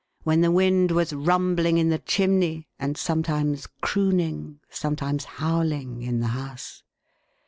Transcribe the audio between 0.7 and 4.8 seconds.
was rumbling in the chimney, and sometimes crooning,